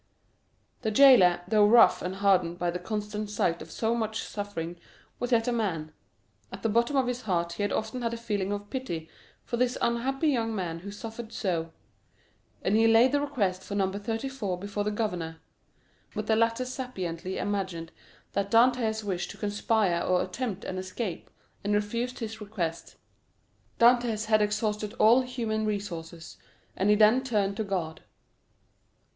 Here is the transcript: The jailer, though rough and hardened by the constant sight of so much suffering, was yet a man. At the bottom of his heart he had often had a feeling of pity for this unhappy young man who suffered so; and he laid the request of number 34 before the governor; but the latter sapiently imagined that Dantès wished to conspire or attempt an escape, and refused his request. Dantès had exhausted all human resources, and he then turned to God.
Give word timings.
The 0.81 0.89
jailer, 0.89 1.41
though 1.47 1.67
rough 1.67 2.01
and 2.01 2.15
hardened 2.15 2.57
by 2.57 2.71
the 2.71 2.79
constant 2.79 3.29
sight 3.29 3.61
of 3.61 3.69
so 3.69 3.93
much 3.93 4.23
suffering, 4.23 4.79
was 5.19 5.31
yet 5.31 5.47
a 5.47 5.51
man. 5.51 5.91
At 6.51 6.63
the 6.63 6.69
bottom 6.69 6.95
of 6.97 7.05
his 7.05 7.21
heart 7.21 7.53
he 7.53 7.61
had 7.61 7.71
often 7.71 8.01
had 8.01 8.11
a 8.11 8.17
feeling 8.17 8.51
of 8.51 8.71
pity 8.71 9.09
for 9.43 9.57
this 9.57 9.77
unhappy 9.79 10.29
young 10.29 10.55
man 10.55 10.79
who 10.79 10.89
suffered 10.89 11.31
so; 11.31 11.71
and 12.63 12.75
he 12.75 12.87
laid 12.87 13.11
the 13.11 13.21
request 13.21 13.69
of 13.69 13.77
number 13.77 13.99
34 13.99 14.57
before 14.57 14.83
the 14.83 14.89
governor; 14.89 15.37
but 16.15 16.25
the 16.25 16.35
latter 16.35 16.63
sapiently 16.65 17.37
imagined 17.39 17.91
that 18.33 18.49
Dantès 18.49 19.03
wished 19.03 19.29
to 19.29 19.37
conspire 19.37 20.01
or 20.01 20.23
attempt 20.23 20.65
an 20.65 20.79
escape, 20.79 21.29
and 21.63 21.75
refused 21.75 22.17
his 22.17 22.41
request. 22.41 22.95
Dantès 23.79 24.25
had 24.25 24.41
exhausted 24.41 24.95
all 24.95 25.21
human 25.21 25.63
resources, 25.67 26.37
and 26.75 26.89
he 26.89 26.95
then 26.95 27.23
turned 27.23 27.55
to 27.57 27.63
God. 27.63 28.01